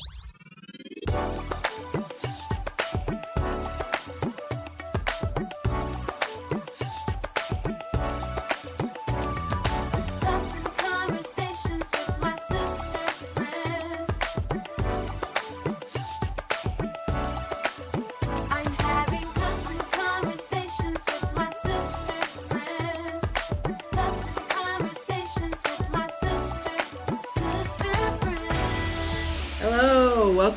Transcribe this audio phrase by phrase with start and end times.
[0.00, 0.39] Peace.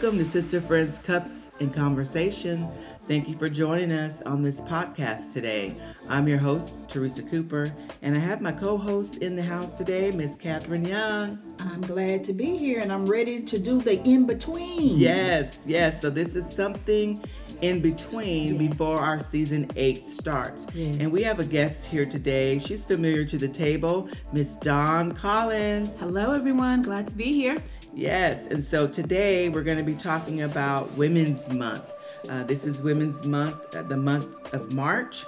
[0.04, 2.68] Welcome to Sister Friends Cups and Conversation.
[3.08, 5.78] Thank you for joining us on this podcast today.
[6.10, 10.12] I'm your host, Teresa Cooper, and I have my co host in the house today,
[10.12, 11.40] Miss Catherine Young.
[11.60, 15.00] I'm glad to be here and I'm ready to do the in between.
[15.00, 16.02] Yes, yes.
[16.02, 17.24] So, this is something
[17.62, 18.72] in between Yes.
[18.72, 20.68] before our season eight starts.
[20.74, 20.98] Yes.
[20.98, 22.60] And we have a guest here today.
[22.60, 25.98] She's familiar to the table, Miss Dawn Collins.
[25.98, 26.82] Hello, everyone.
[26.82, 27.58] Glad to be here.
[27.96, 31.94] Yes, and so today we're going to be talking about Women's Month.
[32.28, 35.26] Uh, this is Women's Month, uh, the month of March.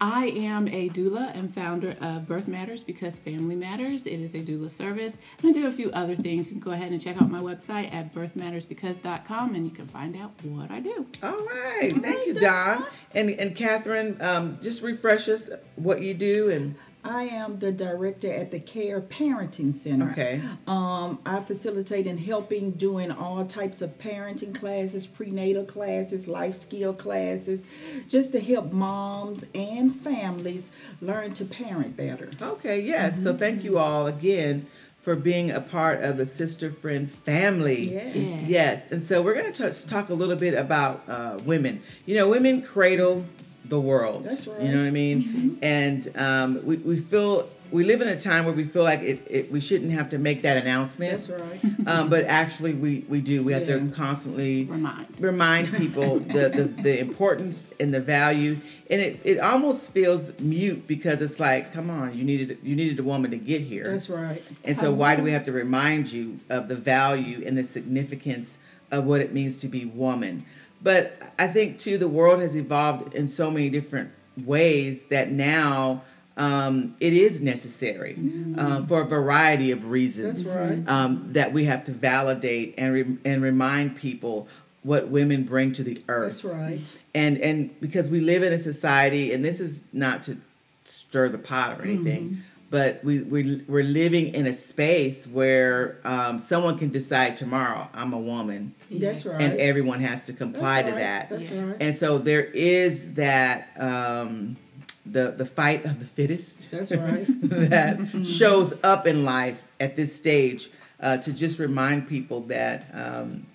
[0.02, 4.08] I am a doula and founder of Birth Matters because Family Matters.
[4.08, 5.18] It is a doula service.
[5.42, 6.50] And I do a few other things.
[6.50, 10.16] You can go ahead and check out my website at birthmattersbecause.com and you can find
[10.16, 11.06] out what I do.
[11.22, 12.86] All right, thank you, Dawn.
[13.14, 18.32] And and Catherine, um, just refresh us what you do and I am the director
[18.32, 20.12] at the Care Parenting Center.
[20.12, 20.42] Okay.
[20.68, 26.94] Um, I facilitate and helping doing all types of parenting classes, prenatal classes, life skill
[26.94, 27.66] classes,
[28.08, 30.72] just to help moms and families
[31.02, 32.30] learn to parent better.
[32.42, 33.24] Okay, yes.
[33.24, 34.68] So thank you all again
[35.02, 37.94] for being a part of the Sister Friend family.
[37.94, 38.16] Yes.
[38.16, 38.48] Yes.
[38.48, 38.92] Yes.
[38.92, 41.82] And so we're going to talk a little bit about uh, women.
[42.06, 43.26] You know, women cradle
[43.70, 44.24] the world.
[44.26, 44.62] That's right.
[44.62, 45.60] You know what I mean?
[45.62, 47.50] And um, we, we feel.
[47.72, 50.18] We live in a time where we feel like it, it, we shouldn't have to
[50.18, 51.12] make that announcement.
[51.12, 51.62] That's right.
[51.88, 53.44] Um, but actually, we, we do.
[53.44, 53.78] We have Yeah.
[53.80, 55.22] to constantly Remind.
[55.22, 58.60] remind people the, the, the importance and the value
[58.90, 62.98] and it, it almost feels mute because it's like come on you needed you needed
[63.00, 64.44] a woman to get here That's right.
[64.64, 68.58] and so why do we have to remind you of the value and the significance
[68.92, 70.46] of what it means to be woman
[70.82, 74.12] but i think too the world has evolved in so many different
[74.46, 76.02] ways that now
[76.38, 78.16] um, it is necessary
[78.58, 80.88] um, for a variety of reasons right.
[80.88, 84.48] um, that we have to validate and re- and remind people
[84.84, 86.80] what women bring to the earth That's right.
[87.14, 90.38] and and because we live in a society and this is not to
[90.86, 92.42] stir the pot or anything Mm-hmm.
[92.72, 98.14] But we, we we're living in a space where um, someone can decide tomorrow i'm
[98.14, 99.42] a woman That's right.
[99.42, 101.00] and everyone has to comply That's to right.
[101.02, 101.72] that That's Yes.
[101.72, 101.78] right.
[101.82, 104.58] and so there is that um,
[105.06, 107.26] the the fight of the fittest That's right.
[107.70, 110.70] that shows up in life at this stage
[111.00, 113.46] uh, to just remind people that um,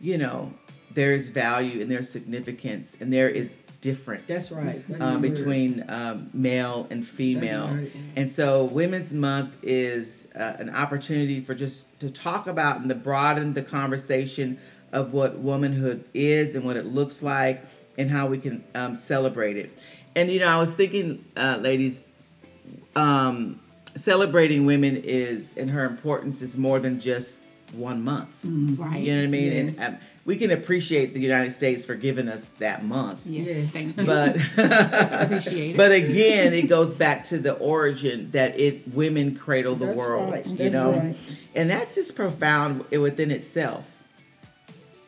[0.00, 0.52] you know
[0.92, 4.82] there is value and there's significance and there is difference That's right.
[4.88, 7.92] That's uh, between um, male and female right.
[8.16, 12.94] and so women's month is uh, an opportunity for just to talk about and to
[12.94, 14.58] broaden the conversation
[14.92, 17.64] of what womanhood is and what it looks like
[17.98, 19.78] and how we can um, celebrate it
[20.14, 22.08] and you know i was thinking uh, ladies
[22.96, 23.60] um,
[23.94, 27.42] celebrating women is and her importance is more than just
[27.72, 28.40] one month.
[28.44, 29.00] Right.
[29.00, 29.66] You know what I mean?
[29.66, 29.78] Yes.
[29.78, 33.24] And um, we can appreciate the United States for giving us that month.
[33.26, 33.46] Yes.
[33.48, 33.70] Yes.
[33.70, 34.04] Thank you.
[34.04, 34.36] But
[35.22, 35.76] Appreciate it.
[35.76, 40.32] but again, it goes back to the origin that it women cradle the That's world.
[40.32, 40.46] right.
[40.46, 41.16] You That's know, right.
[41.54, 43.84] and that's just profound within itself.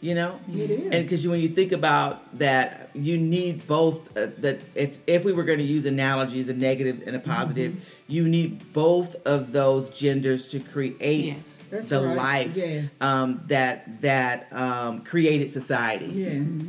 [0.01, 0.93] You know, It is.
[0.93, 4.17] and because when you think about that, you need both.
[4.17, 7.73] Uh, that if if we were going to use analogies, a negative and a positive,
[7.73, 8.13] Mm-hmm.
[8.13, 11.58] you need both of those genders to create Yes.
[11.71, 12.17] That's the right.
[12.17, 13.01] life Yes.
[13.01, 16.63] um, that that um, created society yes.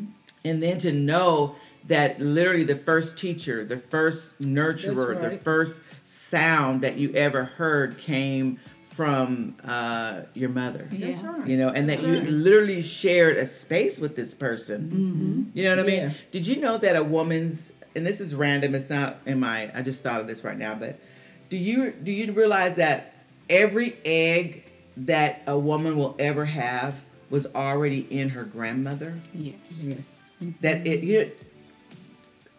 [0.45, 1.55] and then to know
[1.87, 7.97] that literally the first teacher, the first nurturer, the first sound that you ever heard
[7.97, 8.59] came
[8.89, 10.85] from uh, your mother.
[10.91, 11.31] That's Yeah.
[11.37, 11.47] right.
[11.47, 12.27] You know, and that you right.
[12.27, 15.51] literally shared a space with this person.
[15.53, 15.99] You know what I mean?
[16.01, 16.13] Yeah.
[16.31, 19.81] Did you know that a woman's and this is random, it's not in my I
[19.81, 20.99] just thought of this right now, but
[21.49, 23.13] do you do you realize that
[23.49, 24.63] every egg
[24.97, 29.15] that a woman will ever have was already in her grandmother?
[29.33, 29.83] Yes.
[29.83, 30.31] Yes.
[30.61, 31.31] that it you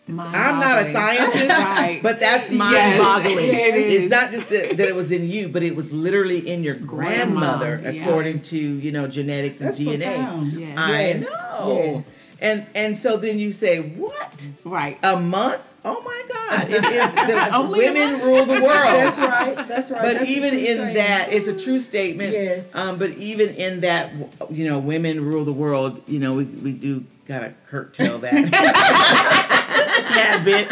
[0.08, 2.00] Mind I'm not a scientist, Right.
[2.02, 3.44] but that's mind Yes, boggling.
[3.44, 4.02] it is.
[4.02, 6.74] It's not just that, that it was in you, but it was literally in your
[6.74, 8.50] grandmother, Grandma, according yes.
[8.50, 10.58] to you know genetics and That's DNA.
[10.58, 10.78] Yes.
[10.78, 11.78] I Yes, know.
[11.94, 12.18] yes.
[12.40, 14.48] And and so then you say, what?
[14.64, 14.98] Right.
[15.04, 15.69] A month?
[15.84, 16.70] Oh my God!
[16.70, 18.70] It is women rule the world.
[18.70, 19.68] That's right.
[19.68, 20.02] That's right.
[20.02, 20.94] But That's even in saying.
[20.94, 22.32] that, it's a true statement.
[22.32, 22.74] Yes.
[22.74, 24.12] Um, but even in that,
[24.50, 26.02] you know, women rule the world.
[26.06, 28.32] You know, we, we do gotta curtail that
[29.76, 30.68] just a tad bit.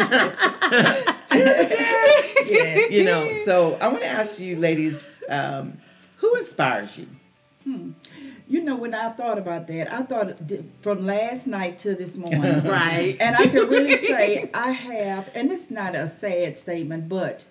[2.49, 2.91] yes.
[2.91, 3.33] you know.
[3.45, 5.79] So I want to ask you, ladies, um,
[6.17, 7.07] who inspires you?
[7.69, 7.91] Hmm.
[8.47, 10.37] You know, when I thought about that, I thought
[10.81, 12.63] from last night to this morning.
[12.63, 13.15] Right.
[13.19, 17.45] And I can really say I have, and it's not a sad statement, but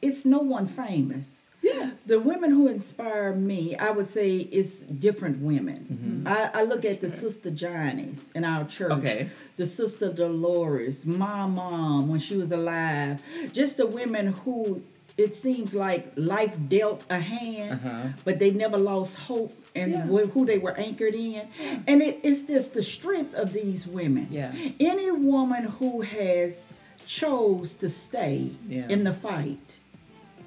[0.00, 1.48] it's no one famous.
[1.62, 1.92] Yeah.
[2.06, 6.24] The women who inspire me, I would say, is different women.
[6.24, 6.26] Mm-hmm.
[6.56, 9.28] I, I look at the Sister Johnnies in our church, Okay.
[9.56, 13.22] the Sister Dolores, my mom when she was alive,
[13.52, 14.82] just the women who
[15.18, 20.18] it seems like life dealt a hand, but they never lost hope and Uh-huh.
[20.20, 20.26] Yeah.
[20.26, 21.42] who they were anchored in.
[21.86, 24.28] And it, it's just the strength of these women.
[24.30, 24.52] Yeah.
[24.80, 26.72] Any woman who has
[27.06, 28.86] chose to stay Yeah.
[28.88, 29.78] in the fight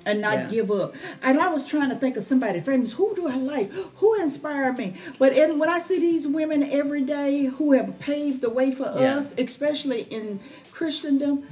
[0.05, 0.93] and not give up.
[1.23, 2.91] And I was trying to think of somebody famous.
[2.91, 3.71] Who do I like?
[3.95, 4.93] Who inspired me?
[5.17, 8.83] But and when I see these women every day who have paved the way for.
[8.85, 9.17] Mm-hmm.
[9.19, 10.39] us, especially in
[10.71, 11.43] Christendom,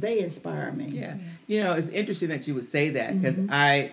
[0.00, 0.86] they inspire me.
[0.86, 1.16] Yeah.
[1.46, 3.92] You know, it's interesting that you would say that because I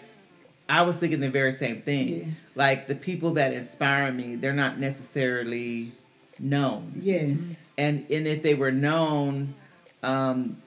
[0.69, 2.27] I was thinking the very same thing.
[2.29, 2.51] Yes.
[2.55, 5.91] Like the people that inspire me, they're not necessarily
[6.39, 6.93] known.
[7.01, 7.59] Yes.
[7.77, 9.53] And and if they were known,
[10.03, 10.61] um,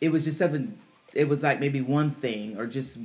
[0.00, 0.78] it was just something
[1.12, 2.98] it was like maybe one thing or just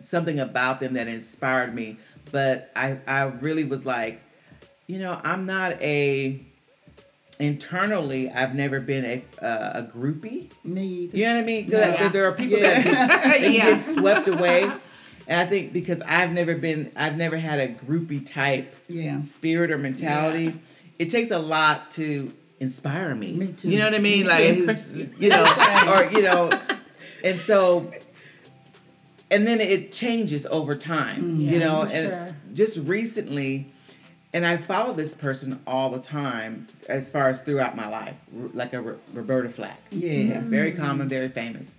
[0.00, 1.98] something about them that inspired me.
[2.30, 4.20] But I I really was like,
[4.86, 6.40] you know, I'm not a
[7.40, 10.50] internally I've never been a uh, a groupie.
[10.64, 11.16] Me either.
[11.18, 11.64] You know what I mean?
[11.64, 12.08] 'Cause Yeah.
[12.08, 13.70] There are people that just Yeah.
[13.70, 14.62] get swept away,
[15.26, 19.20] and I think because I've never been, I've never had a groupie type Yeah.
[19.20, 20.54] spirit or mentality.
[20.98, 23.32] It takes a lot to inspire me.
[23.32, 23.70] Me too.
[23.70, 24.22] You know what I mean?
[24.22, 25.44] Me like, you know,
[25.88, 26.50] or you know,
[27.24, 27.92] and so,
[29.30, 31.40] and then it changes over time.
[31.40, 32.36] you Yeah, know, and sure.
[32.54, 33.68] just recently.
[34.34, 38.16] And I follow this person all the time, as far as throughout my life,
[38.54, 39.78] like a R- Roberta Flack.
[39.90, 40.40] Yeah.
[40.40, 41.76] very common, very famous.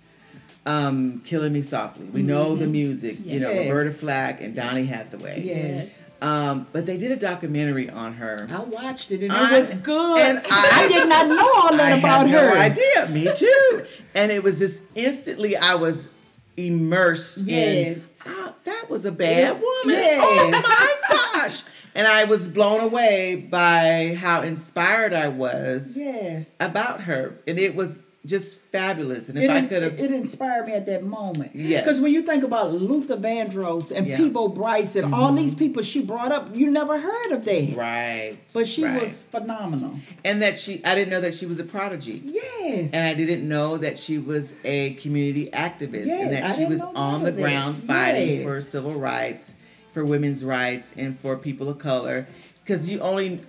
[0.64, 2.06] Um, Killing Me Softly.
[2.06, 5.42] We know the music, you know, Roberta Flack and Donny Hathaway.
[5.44, 6.02] Yes.
[6.22, 8.48] Um, but they did a documentary on her.
[8.50, 10.20] I watched it and it was good.
[10.24, 12.54] and I- I, did not know all that I about had her.
[12.54, 13.08] no idea.
[13.10, 13.84] Me too.
[14.14, 16.08] and it was just instantly I was
[16.56, 18.10] immersed Yes.
[18.24, 19.52] in oh, that was a bad Yeah.
[19.52, 20.02] woman.
[20.02, 20.18] Yeah.
[20.22, 20.94] Oh my
[21.42, 21.62] gosh.
[21.94, 26.56] And I was blown away by how inspired I was Yes.
[26.60, 27.38] about her.
[27.46, 29.28] And it was just fabulous.
[29.28, 31.50] And if It, I could have it inspired me at that moment.
[31.54, 31.84] Yes.
[31.84, 34.14] Because when you think about Luther Vandross and Yeah.
[34.16, 34.24] Mm-hmm.
[34.24, 37.74] Peabo Bryson and all these people she brought up, you never heard of them.
[37.74, 38.38] Right.
[38.54, 39.02] But she right.
[39.02, 39.92] was phenomenal.
[40.24, 42.22] and that she I didn't know that she was a prodigy.
[42.24, 42.90] Yes.
[42.94, 46.64] And I didn't know that she was a community activist Yes, and that I she
[46.64, 47.40] was on the that.
[47.40, 48.44] ground fighting Yes.
[48.46, 49.54] for civil rights,
[49.94, 52.26] for women's rights, and for people of color.
[52.62, 53.40] Because you only,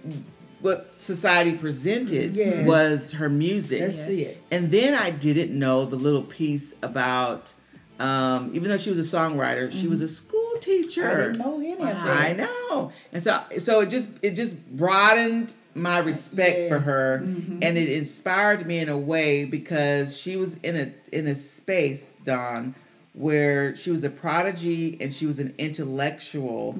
[0.62, 2.66] what society presented Yes.
[2.68, 3.80] was her music.
[3.82, 4.10] That's Yes.
[4.10, 4.38] it.
[4.52, 7.54] And then I didn't know the little piece about,
[8.00, 11.02] um, even though she was a songwriter, she was a school teacher.
[11.02, 11.12] Mm-hmm.
[11.12, 12.08] I didn't know any of that.
[12.08, 17.60] I know, and so so it just it just broadened my respect for her, Mm-hmm.
[17.62, 22.16] and it inspired me in a way because she was in a in a space,
[22.24, 22.76] Dawn,
[23.16, 26.78] where she was a prodigy and she was an intellectual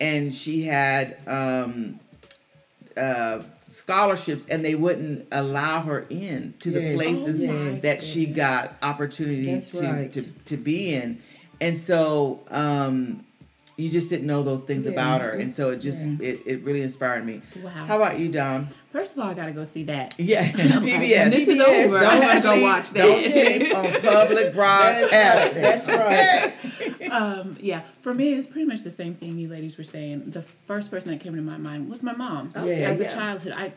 [0.00, 2.00] and she had um,
[2.96, 8.26] uh, scholarships and they wouldn't allow her in to the places Oh, my that she
[8.26, 10.12] got opportunities to, right.
[10.12, 11.20] to to be in.
[11.60, 13.25] And so um
[13.76, 16.16] you just didn't know those things Yeah, about her and so it just yeah.
[16.28, 17.70] it, it really inspired me Wow.
[17.70, 20.14] how about you dawn First of all, I gotta go see that.
[20.18, 24.54] yeah pbs this is PBS, over, I'm gonna go watch don't sleep on public
[25.00, 27.10] broadcasting That's right.
[27.10, 30.30] um, yeah, for me, it's pretty much the same thing you ladies were saying.
[30.30, 32.50] The first person that came to my mind was my mom.
[32.56, 33.06] Okay, As yeah.
[33.06, 33.72] a childhood, I,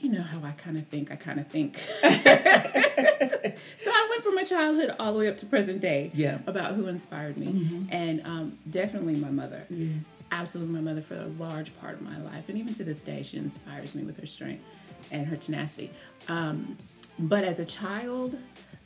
[0.00, 1.12] you know how I kind of think.
[1.12, 1.78] I kind of think.
[1.98, 6.10] so I went from my childhood all the way up to present day.
[6.14, 6.38] Yeah.
[6.46, 9.64] About who inspired me, and um, definitely my mother.
[9.68, 10.04] Yes.
[10.32, 13.22] Absolutely, my mother for a large part of my life, and even to this day,
[13.22, 14.64] she inspires me with her strength
[15.10, 15.90] and her tenacity.
[16.28, 16.76] Um,
[17.18, 18.38] but as a child,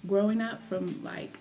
[0.07, 1.39] growing up from like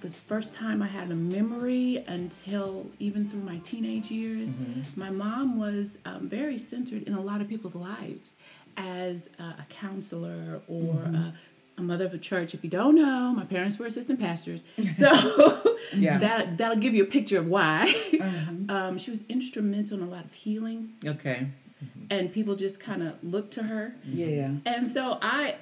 [0.00, 4.50] the first time I had a memory until even through my teenage years,
[4.96, 8.34] my mom was um, very centered in a lot of people's lives
[8.76, 11.14] as a, a counselor or mm-hmm.
[11.14, 11.34] a,
[11.78, 12.54] a mother of a church.
[12.54, 14.62] If you don't know, my parents were assistant pastors,
[14.94, 16.18] so Yeah.
[16.18, 17.92] that that'll give you a picture of why.
[18.20, 18.52] Uh-huh.
[18.68, 21.48] um, she was instrumental in a lot of healing, okay
[21.82, 22.06] mm-hmm.
[22.10, 23.94] and people just kind of looked to her.
[24.06, 24.18] Mm-hmm.
[24.18, 24.50] Yeah.
[24.72, 25.56] And so I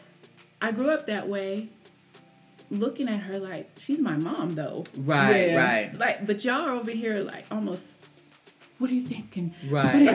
[0.60, 1.68] I grew up that way
[2.70, 4.84] looking at her like she's my mom though.
[4.96, 5.56] right Yeah.
[5.56, 7.98] right Like but y'all are over here like almost
[8.80, 9.36] what do you think?
[9.36, 9.94] And, Right.
[9.94, 10.08] and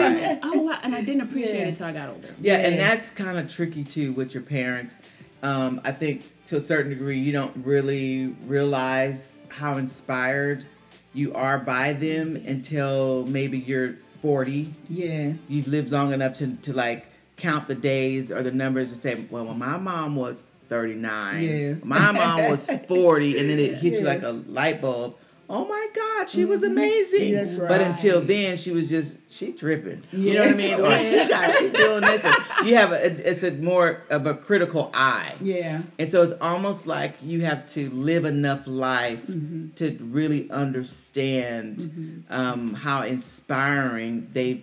[0.00, 0.38] I- Right.
[0.42, 1.66] oh and I didn't appreciate Yeah.
[1.68, 2.30] it till I got older.
[2.40, 4.96] Yeah, and that's kind of tricky too with your parents.
[5.42, 10.64] Um, I think to a certain degree, you don't really realize how inspired
[11.12, 14.72] you are by them until maybe you're 40.
[14.88, 15.36] Yes.
[15.48, 17.06] You've lived long enough to, to like
[17.36, 21.84] count the days or the numbers and say, well, when my mom was 39, Yes.
[21.84, 25.16] my mom was 40, and then it hits you like a light bulb.
[25.48, 27.34] Oh my God, she was amazing.
[27.34, 30.02] That's But until then, she was just she tripping.
[30.12, 30.74] You know what I mean?
[30.80, 32.24] Or she got she doing this.
[32.24, 35.34] Or you have a it's a more of a critical eye.
[35.40, 35.82] Yeah.
[35.98, 39.70] And so it's almost like you have to live enough life Mm-hmm.
[39.76, 44.62] to really understand um, how inspiring they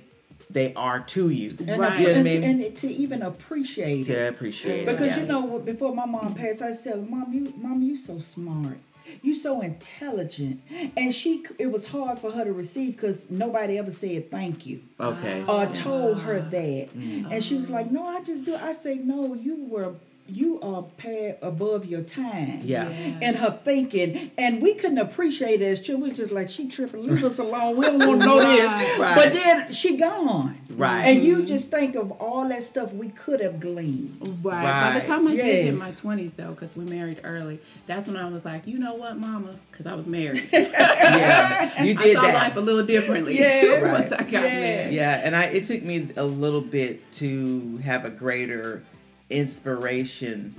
[0.50, 1.50] they are to you.
[1.60, 2.00] And, Right.
[2.00, 2.42] You know what I and, mean?
[2.60, 4.14] to, and to even appreciate it.
[4.14, 4.86] to appreciate it.
[4.86, 5.20] Because yeah.
[5.22, 8.20] you know, before my mom passed, I used to tell "Mom, you, mom, you so
[8.20, 8.78] smart,
[9.22, 10.62] you so intelligent,"
[10.98, 14.82] and she, it was hard for her to receive because nobody ever said thank you
[15.00, 15.44] Okay.
[15.48, 17.32] or told her that, Mm.
[17.32, 19.94] and she was like, "No, I just do." I say, "No, you were."
[20.26, 22.62] You are past above your time.
[22.64, 22.88] Yeah.
[22.88, 23.20] Yeah.
[23.22, 26.04] And her thinking, and we couldn't appreciate it as children.
[26.04, 27.76] We was just like she tripping, leave us alone.
[27.76, 28.66] We don't want to know this.
[28.66, 29.00] Right.
[29.00, 29.16] Right.
[29.18, 30.58] But then she gone.
[30.76, 31.04] Right.
[31.06, 34.18] And you just think of all that stuff we could have gleaned.
[34.44, 34.94] Right.
[34.94, 35.54] By the time I did Yeah.
[35.64, 38.96] hit my twenties though, because we married early, that's when I was like, you know
[38.96, 40.48] what, Mama, because I was married.
[40.54, 41.84] yeah.
[41.84, 42.34] You I did saw that.
[42.34, 43.82] life a little differently Yes.
[44.00, 44.44] once I got Yes.
[44.54, 44.94] married.
[44.96, 48.84] Yeah, and I it took me a little bit to have a greater
[49.30, 50.56] inspiration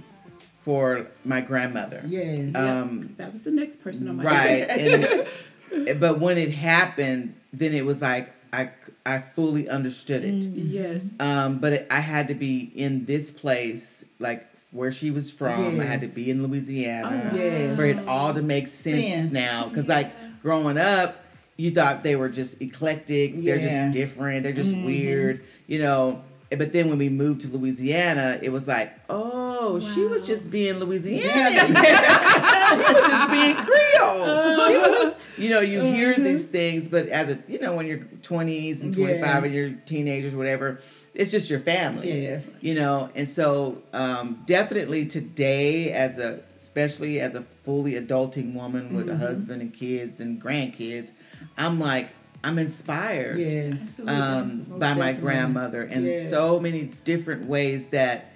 [0.62, 2.02] for my grandmother.
[2.06, 2.54] Yes.
[2.54, 5.28] Um, 'Cause that was the next person on my right list.
[5.70, 8.70] and but when it happened then it was like i
[9.06, 10.32] i fully understood it
[10.78, 11.14] Yes.
[11.20, 15.80] um but it, i had to be in this place like where she was from
[15.80, 17.76] i had to be in louisiana Oh, Yes.
[17.76, 19.32] for it all to make sense, Sense.
[19.32, 20.10] now because like
[20.42, 21.10] growing up
[21.56, 23.40] you thought they were just eclectic Yeah.
[23.56, 23.90] they're Mm-hmm.
[23.92, 28.50] just different they're just weird you know but then when we moved to Louisiana, it
[28.50, 29.33] was like, oh,
[29.80, 31.50] she was just being Louisiana.
[31.66, 34.68] she was just being Creole.
[34.68, 37.98] She was, you know, you hear these things, but as a, you know, when you're
[37.98, 39.44] 20s and 25 Yeah.
[39.44, 40.80] and you're teenagers, whatever,
[41.14, 42.22] it's just your family.
[42.22, 42.58] Yes.
[42.62, 48.94] You know, and so um, definitely today, as a, especially as a fully adulting woman
[48.94, 51.12] with a husband and kids and grandkids,
[51.56, 52.10] I'm like,
[52.42, 54.00] I'm inspired Yes.
[54.06, 56.28] Um, Most by my grandmother in Yes.
[56.28, 58.32] so many different ways that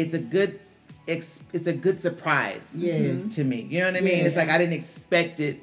[0.00, 0.58] it's a good
[1.08, 3.34] ex- it's a good surprise Yes.
[3.36, 3.66] to me.
[3.70, 4.24] You know what I mean?
[4.26, 5.56] It's like I didn't expect it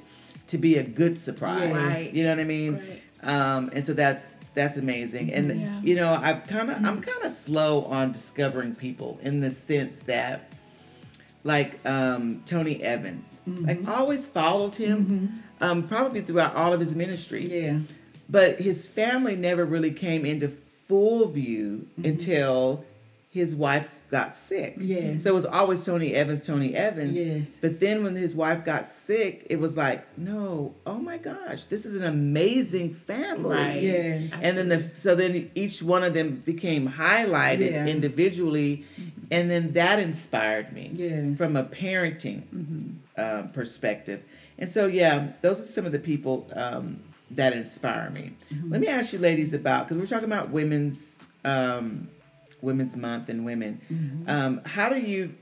[0.48, 1.70] to be a good surprise.
[1.70, 1.76] Yes.
[1.76, 2.14] Right.
[2.14, 2.74] You know what I mean?
[2.74, 3.02] Right.
[3.24, 5.34] Um, and so that's that's amazing.
[5.34, 5.82] And Yeah.
[5.82, 10.00] you know, I've kind of I'm kind of slow on discovering people in the sense
[10.14, 10.50] that
[11.44, 13.42] like um, Tony Evans.
[13.46, 17.80] Like always followed him, um, probably throughout all of his ministry Yeah.
[18.30, 20.48] but his family never really came into
[20.88, 22.86] full view until
[23.30, 24.76] his wife got sick.
[24.80, 25.24] Yes.
[25.24, 27.18] So it was always Tony Evans, Tony Evans.
[27.18, 27.58] Yes.
[27.60, 31.86] But then when his wife got sick, it was like, no, oh my gosh, this
[31.86, 33.58] is an amazing family.
[33.58, 33.82] Right.
[33.84, 34.32] Yes.
[34.42, 37.88] And then the so then each one of them became highlighted Yeah.
[37.88, 38.86] individually,
[39.32, 41.38] and then that inspired me Yes.
[41.40, 42.44] from a parenting
[43.18, 44.22] uh, perspective.
[44.60, 47.00] And so, yeah, those are some of the people um,
[47.32, 48.34] that inspire me.
[48.70, 52.08] Let me ask you, ladies, about because we're talking about women's um,
[52.64, 54.24] Women's Month and women.
[54.28, 55.36] Um, how do you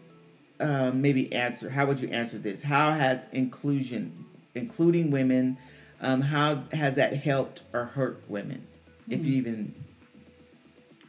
[0.60, 1.70] um, maybe answer?
[1.70, 2.62] How would you answer this?
[2.64, 4.26] How has inclusion,
[4.56, 5.58] including women,
[6.02, 8.68] um, how has that helped or hurt women?
[9.08, 9.76] If you even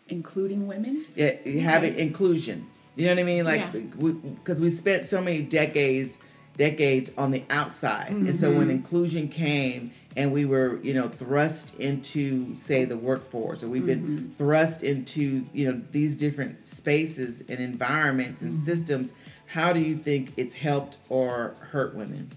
[0.09, 1.07] Including women?
[1.17, 2.67] yeah, having inclusion.
[2.97, 3.45] You know what I mean?
[3.45, 3.81] Like Yeah.
[4.21, 6.19] because we, spent so many decades
[6.57, 11.75] decades on the outside, and so when inclusion came and we were you know thrust
[11.81, 17.59] into say the workforce, or we've been thrust into you know these different spaces and
[17.61, 19.15] environments and systems.
[19.47, 22.31] How do you think it's helped or hurt women?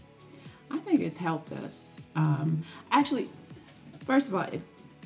[0.72, 1.96] I think it's helped us.
[2.16, 3.30] Um, actually,
[4.06, 4.62] first of all, it,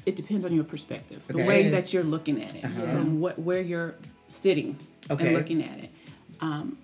[0.07, 1.45] it depends on your perspective, the Okay.
[1.47, 3.95] way that you're looking at it, from what where you're
[4.27, 4.77] sitting
[5.11, 5.25] Okay.
[5.25, 5.91] and looking at it.
[6.41, 6.77] Um,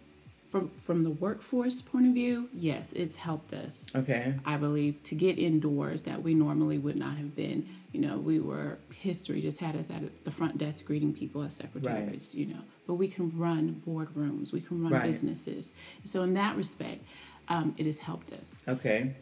[0.49, 3.87] from from the workforce point of view, yes, it's helped us.
[3.95, 4.35] Okay.
[4.45, 7.67] I believe to get indoors that we normally would not have been.
[7.91, 11.55] You know, we were history just had us at the front desk greeting people as
[11.55, 12.35] secretaries.
[12.35, 15.03] You know, but we can run boardrooms, we can run Right.
[15.03, 15.73] businesses.
[16.03, 17.05] So in that respect,
[17.47, 18.57] um, it has helped us.
[18.67, 19.13] Okay.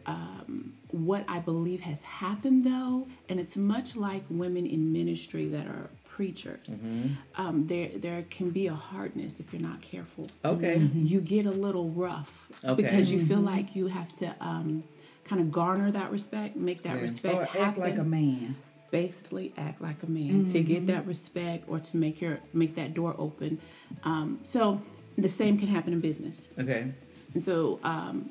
[0.90, 5.90] What I believe has happened though, and it's much like women in ministry that are
[6.18, 6.68] preachers.
[6.70, 7.06] Mm-hmm.
[7.42, 10.26] Um, there there can be a hardness if you're not careful.
[10.44, 10.76] Okay.
[11.12, 12.32] You get a little rough
[12.64, 12.80] Okay.
[12.82, 14.84] because you feel like you have to um,
[15.24, 17.02] kind of garner that respect, make that Yeah.
[17.08, 17.62] respect Or happen.
[17.68, 18.54] act like a man.
[18.92, 22.94] Basically, act like a man to get that respect or to make your make that
[22.94, 23.58] door open.
[24.04, 24.62] Um, so
[25.18, 26.36] the same can happen in business.
[26.62, 26.82] Okay.
[27.34, 28.30] And so, um,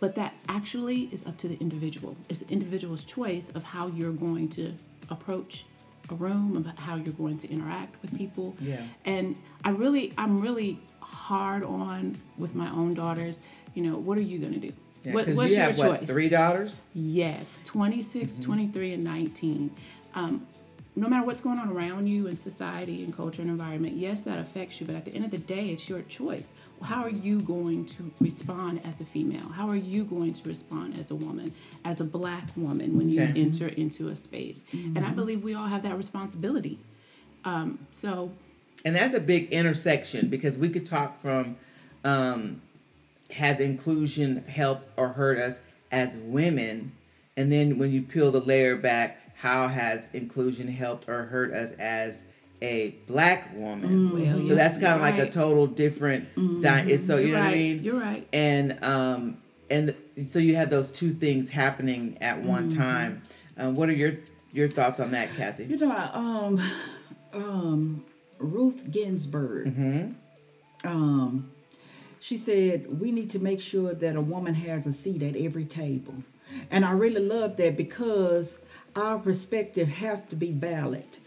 [0.00, 2.16] but that actually is up to the individual.
[2.30, 4.64] It's the individual's choice of how you're going to
[5.10, 5.66] approach
[6.10, 8.56] a room, about how you're going to interact with people.
[8.60, 8.80] Yeah.
[9.04, 13.40] And I really, I'm really hard on with my own daughters.
[13.74, 14.72] You know, what are you going to do?
[15.04, 15.88] Yeah, what, what's you your have choice?
[16.00, 16.80] what three daughters?
[16.94, 19.70] Yes, 26, 23, and 19.
[20.14, 20.46] Um,
[20.98, 24.38] no matter what's going on around you in society and culture and environment, yes, that
[24.38, 26.52] affects you, but at the end of the day, it's your choice.
[26.82, 29.48] How are you going to respond as a female?
[29.48, 33.22] How are you going to respond as a woman, as a black woman when you
[33.22, 33.40] Okay.
[33.40, 34.64] enter into a space?
[34.72, 36.78] And I believe we all have that responsibility.
[37.44, 38.32] Um, so,
[38.84, 41.56] And that's a big intersection because we could talk from
[42.04, 42.60] um,
[43.30, 46.92] has inclusion helped or hurt us as women?
[47.36, 51.72] And then when you peel the layer back, how has inclusion helped or hurt us
[51.72, 52.24] as
[52.60, 54.12] a black woman?
[54.12, 56.28] well, So yes, that's kind of you're like a total different.
[56.60, 57.82] Di- so you You're know what I right, mean.
[57.82, 58.28] you're right.
[58.32, 59.38] And um,
[59.70, 62.78] and so you have those two things happening at one Mm-hmm.
[62.80, 63.22] time.
[63.56, 64.14] Um, what are your
[64.52, 65.64] your thoughts on that, Kathy?
[65.66, 66.60] You know, I, um,
[67.34, 68.04] um,
[68.38, 70.14] Ruth Ginsburg.
[70.84, 71.50] Um,
[72.20, 75.64] she said we need to make sure that a woman has a seat at every
[75.64, 76.14] table,
[76.70, 78.58] and I really love that because
[78.96, 81.18] our perspective have to be valid.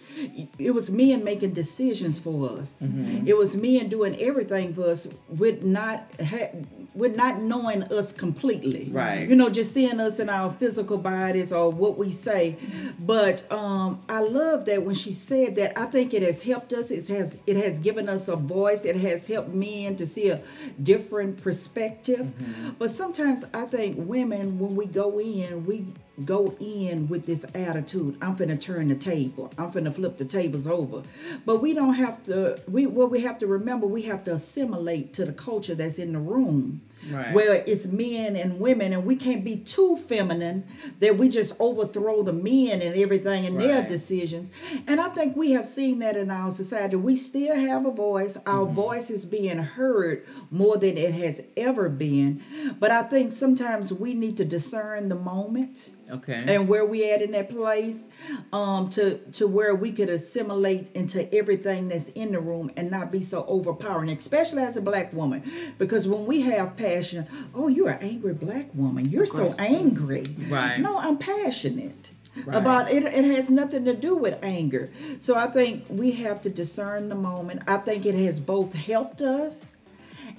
[0.59, 2.91] It was men making decisions for us.
[3.25, 6.51] It was men doing everything for us with not ha-
[6.93, 8.89] with not knowing us completely.
[8.91, 9.29] Right.
[9.29, 12.57] You know, just seeing us in our physical bodies or what we say.
[12.99, 15.77] But um, I love that when she said that.
[15.79, 16.91] I think it has helped us.
[16.91, 18.83] It has it has given us a voice.
[18.83, 20.41] It has helped men to see a
[20.81, 22.33] different perspective.
[22.77, 25.85] But sometimes I think women, when we go in, we
[26.25, 30.67] go in with this attitude i'm finna turn the table i'm finna flip the tables
[30.67, 31.03] over.
[31.45, 35.13] But we don't have to we what we have to remember we have to assimilate
[35.15, 36.81] to the culture that's in the room.
[37.09, 37.33] Right.
[37.33, 40.65] where it's men and women and we can't be too feminine
[40.99, 44.51] that we just overthrow the men and everything in their decisions.
[44.85, 46.97] And i think we have seen that in our society.
[46.97, 48.37] We still have a voice.
[48.45, 48.75] Our mm-hmm.
[48.75, 52.43] voice is being heard more than it has ever been.
[52.79, 56.43] But i think sometimes we need to discern the moment Okay.
[56.47, 58.09] and where we at in that place
[58.51, 63.11] um to to where we could assimilate into everything that's in the room and not
[63.11, 65.41] be so overpowering especially as a black woman.
[65.77, 69.09] Because when we have passion oh you're an angry black woman.
[69.09, 70.35] You're so angry.
[70.49, 70.79] Right.
[70.79, 72.11] no i'm passionate
[72.45, 72.55] Right.
[72.55, 73.03] about it.
[73.03, 74.89] It has nothing to do with anger.
[75.19, 77.61] So i think we have to discern the moment.
[77.67, 79.73] I think it has both helped us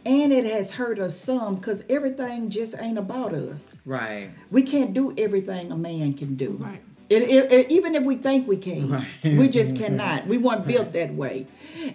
[0.04, 4.30] and it has hurt us some because everything just ain't about us right.
[4.50, 6.56] we can't do everything a man can do.
[6.60, 6.82] Right.
[7.12, 9.06] It, it, it- even if we think we can, Right.
[9.24, 10.26] we just cannot.
[10.26, 11.46] We weren't built that way.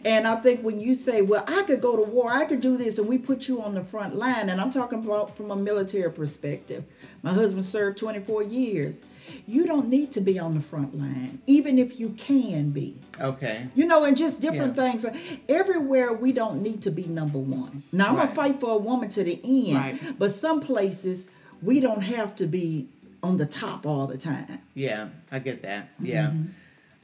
[0.06, 2.78] And I think when you say, well, I could go to war, I could do
[2.78, 5.56] this, and we put you on the front line, and I'm talking about from a
[5.56, 6.84] military perspective.
[7.24, 9.06] My husband served 24 years.
[9.48, 12.96] You don't need to be on the front line, even if you can be.
[13.20, 13.68] Okay.
[13.76, 14.92] You know, and just different Yeah.
[14.92, 15.06] things.
[15.50, 17.84] Everywhere we don't need to be number one.
[17.92, 18.24] Now I'm Right.
[18.24, 20.20] gonna fight for a woman to the end, Right.
[20.20, 21.30] but some places
[21.62, 22.88] we don't have to be
[23.24, 24.62] on the top all the time.
[24.74, 25.90] Yeah, I get that.
[26.00, 26.34] Yeah.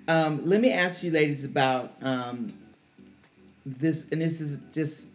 [0.08, 2.54] Um, let me ask you, ladies, about um,
[3.65, 5.12] this, and this is just,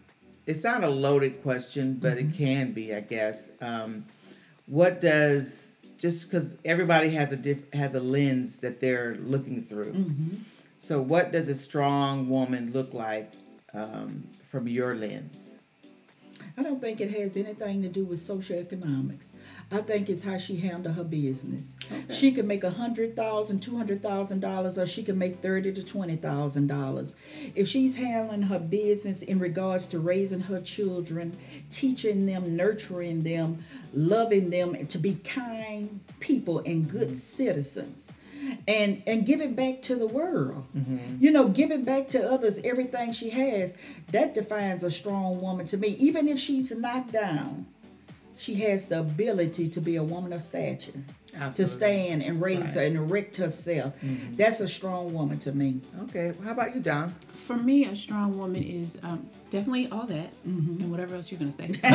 [0.46, 3.50] it's not a loaded question, but it can be, I guess.
[3.61, 4.06] Um,
[4.66, 10.06] what does, just because everybody has a diff, has a lens that they're looking through.
[10.78, 13.32] So, what does a strong woman look like
[13.74, 15.54] um, from your lens?
[16.58, 19.28] I don't think it has anything to do with socioeconomics.
[19.70, 21.76] I think it's how she handle her business.
[22.10, 25.72] She can make a hundred thousand, two hundred thousand dollars, or she can make thirty
[25.72, 27.14] to twenty thousand dollars.
[27.54, 31.38] If she's handling her business in regards to raising her children,
[31.70, 33.58] teaching them, nurturing them,
[33.94, 38.10] loving them, to be kind people and good citizens.
[38.66, 40.64] And and giving back to the world.
[41.20, 43.74] You know, giving back to others everything she has,
[44.12, 45.88] that defines a strong woman to me.
[45.98, 47.66] Even if she's knocked down,
[48.37, 50.92] she has the ability to be a woman of stature.
[51.54, 52.68] To stand and raise Right.
[52.74, 53.94] her and erect herself.
[54.32, 55.80] That's a strong woman to me.
[56.04, 57.14] Okay, how about you, Dawn?
[57.28, 61.52] For me, a strong woman is um, definitely all that and whatever else you're going
[61.52, 61.68] to say.
[61.82, 61.92] but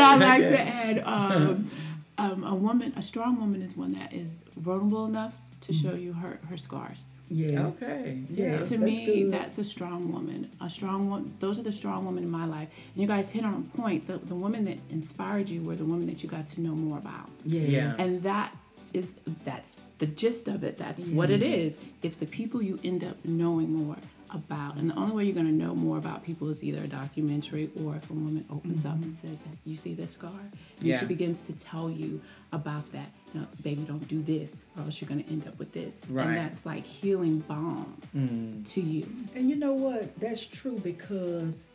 [0.00, 1.70] I like to add um,
[2.18, 6.12] um, a woman, a strong woman is one that is vulnerable enough to show you
[6.12, 7.06] her, her scars.
[7.28, 7.82] Yes.
[7.82, 8.20] Okay.
[8.28, 8.68] Yes.
[8.68, 9.32] to that's me, good.
[9.32, 10.50] that's a strong woman.
[10.60, 11.32] A strong one.
[11.38, 12.68] Those are the strong women in my life.
[12.94, 14.06] And you guys hit on a point.
[14.06, 16.98] The, the women that inspired you were the women that you got to know more
[16.98, 17.30] about.
[17.44, 17.68] Yes.
[17.68, 17.94] Yeah.
[17.98, 18.54] And that
[18.92, 20.76] is that's the gist of it.
[20.76, 21.80] That's what it is.
[22.02, 23.96] It's the people you end up knowing more
[24.32, 24.76] about.
[24.76, 27.70] And the only way you're going to know more about people is either a documentary
[27.82, 29.04] or if a woman opens up mm-hmm.
[29.04, 30.30] and says, "You see this scar?"
[30.78, 30.98] And Yeah.
[30.98, 32.20] she begins to tell you
[32.52, 33.10] about that.
[33.34, 36.00] You know, baby, don't do this, or else you're going to end up with this.
[36.08, 36.26] Right.
[36.26, 38.68] And that's like healing balm mm.
[38.72, 39.06] to you.
[39.34, 40.18] And you know what?
[40.20, 41.68] That's true because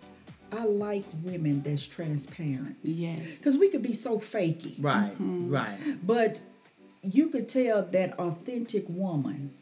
[0.51, 2.77] I like women that's transparent.
[2.83, 3.37] Yes.
[3.37, 4.75] Because we could be so fakey.
[4.79, 5.49] Right, mm-hmm.
[5.49, 5.77] right.
[6.05, 6.41] But
[7.01, 9.53] you could tell that authentic woman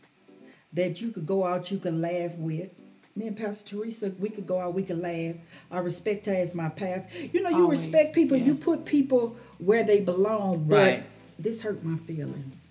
[0.73, 2.69] that you could go out, you could laugh with.
[3.17, 5.35] Me and Pastor Teresa, we could go out, we could laugh.
[5.71, 7.07] I respect her as my past.
[7.31, 11.03] You know, you Always, respect people, you put people where they belong, but Right.
[11.39, 12.67] this hurt my feelings.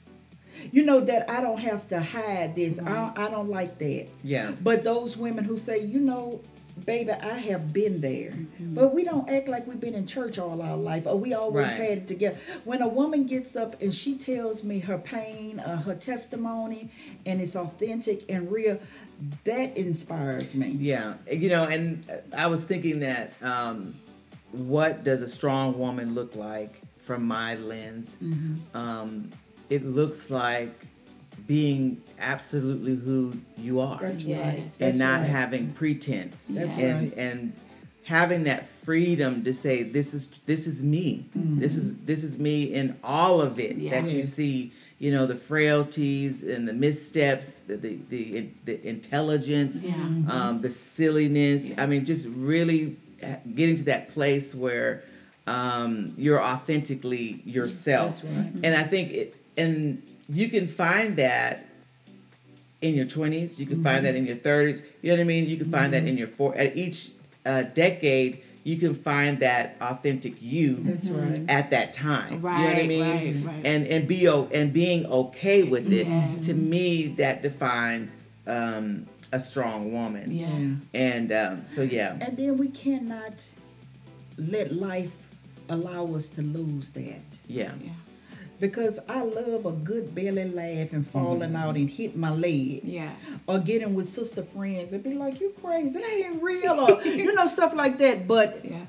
[0.70, 2.78] You know that I don't have to hide this.
[2.78, 2.88] Mm-hmm.
[3.20, 4.06] I, I don't like that.
[4.22, 4.52] Yeah.
[4.62, 6.40] But those women who say, you know,
[6.84, 8.30] baby, I have been there.
[8.30, 8.74] Mm-hmm.
[8.74, 11.66] But we don't act like we've been in church all our life or we always
[11.66, 11.76] Right.
[11.76, 12.38] had it together.
[12.64, 16.90] When a woman gets up and she tells me her pain, uh, her testimony,
[17.24, 18.80] and it's authentic and real,
[19.44, 20.68] that inspires me.
[20.78, 22.04] Yeah, you know, and
[22.36, 23.94] I was thinking that um,
[24.52, 28.16] what does a strong woman look like from my lens?
[28.22, 28.76] Mm-hmm.
[28.76, 29.30] Um,
[29.70, 30.86] it looks like
[31.46, 34.58] being absolutely who you are That's right.
[34.58, 35.28] and That's not right.
[35.30, 37.18] having pretense That's and right.
[37.18, 37.52] and
[38.04, 42.72] having that freedom to say this is this is me this is this is me
[42.74, 44.26] in all of it that you Mm-hmm.
[44.26, 49.92] See you know the frailties and the missteps the the the, the intelligence Yeah.
[50.28, 52.96] um, the silliness i mean just really
[53.54, 55.02] getting to that place where
[55.46, 58.52] um, you're authentically yourself That's right.
[58.64, 61.64] and i think it and you can find that
[62.80, 65.48] in your 20s you can find that in your 30s you know what i mean
[65.48, 67.10] you can find that in your four at each
[67.46, 71.44] uh, decade you can find that authentic you That's right.
[71.48, 73.66] at that time you know what i mean right, right.
[73.66, 76.46] and and be o- and being okay with it Yes.
[76.46, 80.98] to me that defines um, a strong woman Yeah.
[81.08, 83.44] and um, so yeah And then we cannot
[84.36, 85.12] let life
[85.68, 87.22] allow us to lose that.
[87.48, 87.90] yeah Yeah.
[88.60, 91.56] Because I love a good belly laugh and falling mm-hmm.
[91.56, 92.82] out and hit my leg.
[92.84, 93.10] Yeah.
[93.46, 95.98] or getting with sister friends and be like, "You crazy?
[95.98, 98.26] That ain't real," or you know stuff like that.
[98.28, 98.86] But Yeah.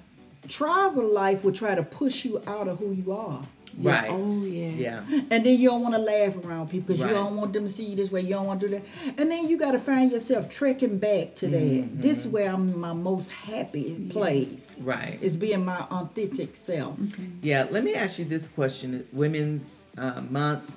[0.47, 3.45] trials of life will try to push you out of who you are,
[3.77, 3.91] Yeah.
[3.91, 4.75] right Oh, yes.
[4.77, 7.09] yeah and then you don't want to laugh around people because Right.
[7.09, 8.21] you don't want them to see you this way.
[8.21, 8.83] You don't want to do that,
[9.17, 11.61] and then you got to find yourself trekking back to that.
[11.61, 12.01] Mm-hmm.
[12.01, 14.81] This is where I'm my most happy place.
[14.83, 15.21] Right.
[15.21, 16.97] is being my authentic self.
[17.41, 20.73] Yeah, let me ask you this question: Women's uh, Month,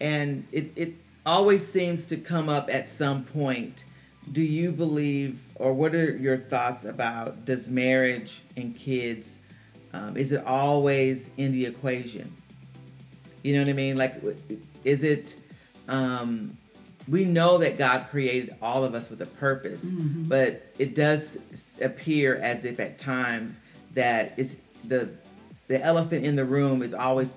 [0.00, 0.94] and it it
[1.26, 3.84] always seems to come up at some point.
[4.30, 9.40] Do you believe, or what are your thoughts about does marriage and kids?
[9.94, 12.32] Um, is it always in the equation?
[13.42, 13.96] You know what I mean?
[13.96, 14.22] Like,
[14.84, 15.36] is it?
[15.88, 16.56] Um,
[17.08, 21.38] we know that God created all of us with a purpose, but it does
[21.82, 23.60] appear as if at times
[23.94, 25.10] that it's the
[25.68, 27.34] the elephant in the room is always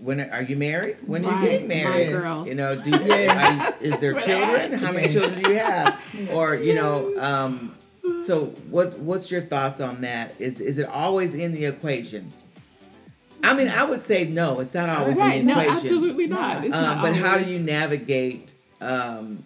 [0.00, 0.96] when are you married?
[1.06, 2.14] When are you getting married?
[2.14, 2.46] right.
[2.46, 4.72] You know, do are you, is there children?
[4.74, 5.12] How many Yes.
[5.12, 6.28] children do you have?
[6.32, 7.76] Or you know, um,
[8.20, 10.34] so what what's your thoughts on that?
[10.38, 12.30] Is is it always in the equation?
[13.42, 14.60] I mean, I would say no.
[14.60, 15.40] It's not always Right?
[15.40, 15.76] in the No, equation.
[15.76, 16.64] absolutely not.
[16.64, 19.44] It's Um, not but how do you navigate um,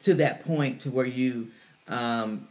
[0.00, 1.48] to that point to where you
[1.88, 2.46] um,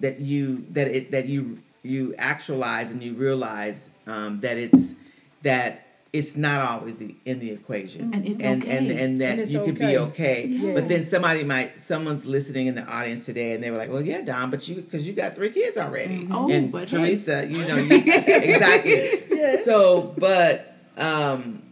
[0.00, 4.94] that you that it that you you actualize and you realize um, that it's
[5.42, 9.02] that it's not always in the equation And it's and, and okay.
[9.04, 10.74] and that And it's you could be okay okay.
[10.74, 14.00] but then somebody might someone's listening in the audience today and they were like well
[14.02, 16.96] yeah dawn but you because you got three kids already Oh, and but hey.
[16.98, 19.64] teresa you know you, exactly Yes.
[19.66, 21.62] so but um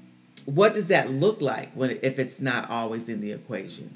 [0.44, 3.90] what does that look like when if it's not always in the equation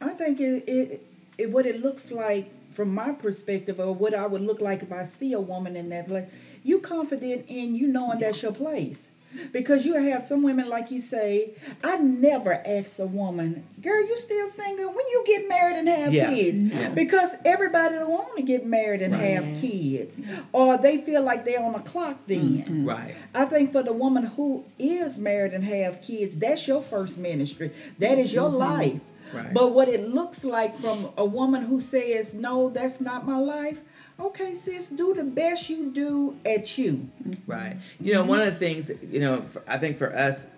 [0.00, 4.26] I think it, it, it what it looks like from my perspective, or what I
[4.26, 6.28] would look like if I see a woman in that place.
[6.62, 9.10] You confident in you knowing that's your place.
[9.52, 11.52] Because you have some women, like you say,
[11.84, 14.86] I never ask a woman, girl, you still single?
[14.86, 16.30] When you get married and have Yeah.
[16.30, 16.62] kids?
[16.94, 20.20] Because everybody don't want to get married and have kids.
[20.52, 22.38] Or they feel like they're on the clock then.
[22.38, 22.86] Mm-hmm.
[22.86, 27.18] right I think for the woman who is married and have kids, that's your first
[27.18, 27.70] ministry.
[27.98, 28.56] That is your mm-hmm.
[28.56, 29.00] life.
[29.32, 29.52] Right.
[29.52, 33.82] But what it looks like from a woman who says, "No, that's not my life."
[34.20, 37.08] Okay, sis, do the best you do at you.
[37.22, 37.50] Mm-hmm.
[37.50, 37.76] Right.
[38.00, 40.48] You know, one of the things, you know, for, I think for us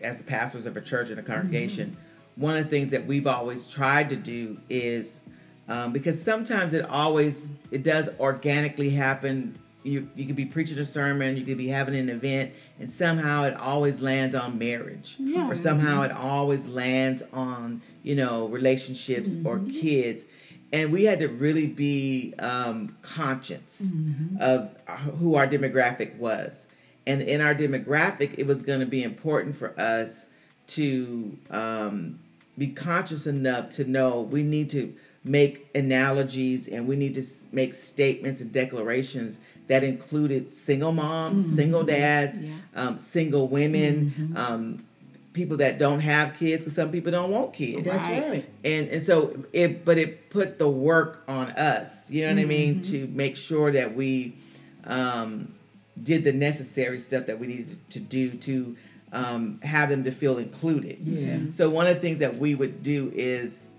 [0.00, 2.40] as pastors of a church and a congregation, mm-hmm.
[2.40, 5.20] one of the things that we've always tried to do is
[5.68, 9.58] um, because sometimes it always it does organically happen.
[9.82, 13.44] You you could be preaching a sermon, you could be having an event, and somehow
[13.44, 15.48] it always lands on marriage, Yeah.
[15.48, 19.70] or somehow it always lands on you know relationships or mm-hmm.
[19.78, 20.24] kids.
[20.72, 23.92] And we had to really be um, conscious
[24.40, 24.74] of
[25.18, 26.66] who our demographic was.
[27.06, 30.26] And in our demographic, it was going to be important for us
[30.68, 32.18] to um,
[32.58, 37.72] be conscious enough to know we need to make analogies and we need to make
[37.74, 42.52] statements and declarations that included single moms, single dads, Yeah.
[42.74, 44.84] um, single women, um,
[45.32, 48.28] people that don't have kids because some people don't want kids That's Right.
[48.28, 48.50] right.
[48.64, 52.44] and and so it but it put the work on us you know what i
[52.44, 54.34] mean to make sure that we
[54.84, 55.54] um
[56.02, 58.76] did the necessary stuff that we needed to do to
[59.12, 61.38] um have them to feel included Yeah.
[61.52, 63.70] so one of the things that we would do is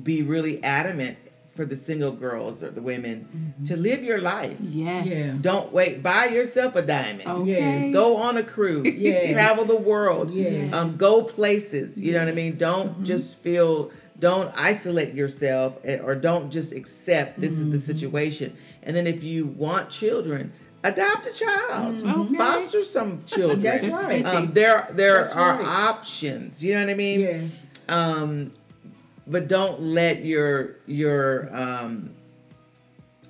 [0.00, 1.18] be really adamant
[1.54, 5.06] for the single girls or the women to live your life Yes.
[5.06, 5.34] Yeah.
[5.42, 7.50] don't wait buy yourself a diamond Okay.
[7.86, 7.92] Yes.
[7.92, 9.32] go on a cruise Yes.
[9.32, 10.72] travel the world Yes.
[10.72, 15.98] um, go places you know what i mean don't just feel don't isolate yourself eh,
[15.98, 20.52] or don't just accept this is the situation and then if you want children
[20.84, 22.36] adopt a child Okay.
[22.36, 24.24] foster some children That's There's right.
[24.26, 25.66] um, there there That's are right.
[25.90, 27.66] options you know what i mean Yes.
[27.88, 28.52] um,
[29.32, 32.14] but don't let your your um,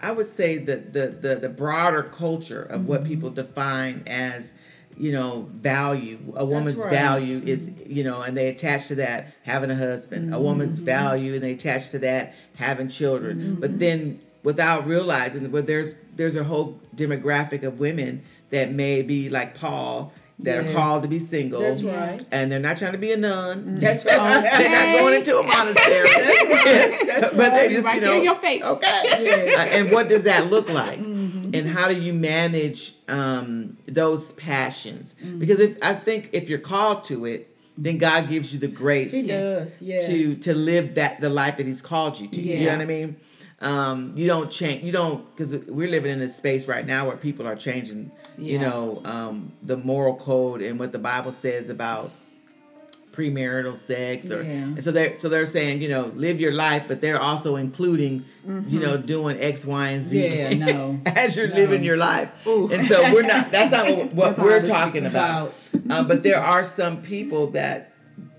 [0.03, 3.11] I would say the the the, the broader culture of what mm-hmm.
[3.11, 4.55] people define as
[4.97, 6.19] you know value.
[6.37, 6.91] A woman's right.
[6.91, 10.35] value is you know and they attach to that having a husband.
[10.35, 10.85] A woman's mm-hmm.
[10.85, 13.39] value and they attach to that having children.
[13.39, 13.61] Mm-hmm.
[13.61, 19.01] But then without realizing that well, there's there's a whole demographic of women that may
[19.03, 22.25] be like paul that are called to be single That's right.
[22.33, 24.43] and they're not trying to be a nun That's right.
[24.59, 26.09] they're not going into a monastery.
[27.07, 27.71] That's but they right.
[27.71, 28.63] just, right you know, in your face.
[28.63, 29.03] okay.
[29.23, 29.59] Yes.
[29.59, 30.99] Uh, and what does that look like?
[30.99, 31.55] Mm-hmm.
[31.55, 35.15] And how do you manage um, those passions?
[35.15, 39.13] Because if I think if you're called to it, then God gives you the grace
[39.13, 39.81] He does.
[39.81, 40.07] Yes.
[40.09, 42.41] to to live that the life that He's called you to.
[42.41, 43.17] You know what I mean?
[43.61, 44.83] Um, you don't change.
[44.83, 48.11] You don't because we're living in a space right now where people are changing.
[48.39, 52.11] You know um, the moral code and what the Bible says about
[53.13, 54.75] premarital sex or Yeah.
[54.81, 58.25] so they're so they're saying you know live your life but they're also including
[58.69, 60.99] you know doing x y and z Yeah, no.
[61.07, 61.55] as you're No.
[61.57, 62.73] living your life Ooh.
[62.73, 65.53] and so we're not that's not what, what we're talking about,
[65.91, 67.93] Uh, but there are some people that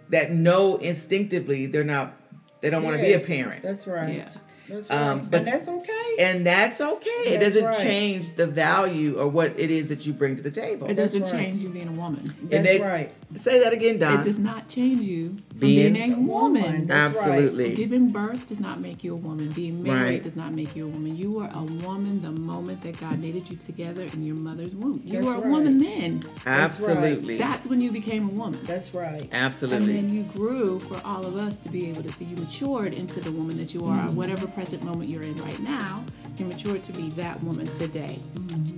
[0.09, 2.13] that know instinctively they're not
[2.61, 4.15] they don't want to be a parent That's right.
[4.15, 4.29] Yeah.
[4.67, 4.99] That's right.
[5.01, 6.15] Um, but- and that's okay.
[6.19, 7.77] and that's okay it doesn't right.
[7.79, 11.23] change the value or what it is that you bring to the table It doesn't
[11.23, 11.31] right.
[11.31, 12.33] change you being a woman.
[12.43, 13.11] that's they- right.
[13.35, 16.87] say that again dawn It does not change you from Being being, a woman.
[16.87, 17.27] That's right.
[17.29, 19.49] absolutely Giving birth does not make you a woman.
[19.49, 20.23] Being married Right.
[20.23, 21.15] does not make you a woman.
[21.17, 25.01] You were a woman the moment that God knitted you together in your mother's womb.
[25.05, 26.23] You That's were a woman then.
[26.45, 28.59] That's absolutely That's when you became a woman.
[28.63, 29.27] That's right.
[29.31, 32.35] absolutely And then you grew for all of us to be able to see you
[32.37, 33.95] matured into the woman that you are.
[34.05, 34.15] Mm-hmm.
[34.15, 36.03] Whatever present moment you're in right now,
[36.37, 38.19] you matured to be that woman today.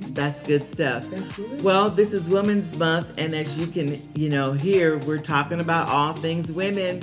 [0.09, 1.09] That's good stuff.
[1.09, 1.61] That's good.
[1.61, 5.89] Well, this is Women's Month, and as you can, you know, hear, we're talking about
[5.89, 7.01] all things women.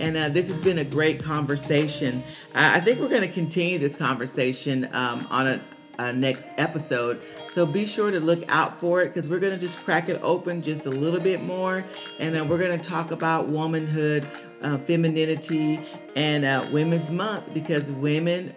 [0.00, 2.22] And uh, this has been a great conversation.
[2.54, 5.60] I I think we're going to continue this conversation um, on a,
[5.98, 7.20] a next episode.
[7.46, 10.18] So be sure to look out for it because we're going to just crack it
[10.22, 11.84] open just a little bit more.
[12.18, 14.26] And then we're going to talk about womanhood,
[14.62, 15.80] uh, femininity,
[16.16, 18.54] and uh, Women's Month because women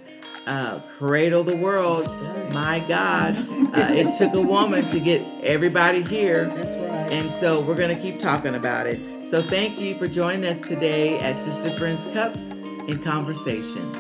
[0.48, 2.08] uh, cradle the world.
[2.54, 3.36] My God,
[3.76, 6.46] uh, it took a woman to get everybody here.
[6.46, 7.12] That's right.
[7.12, 9.28] And so we're going to keep talking about it.
[9.28, 13.92] So thank you for joining us today at Sister Friends Cups in Conversation.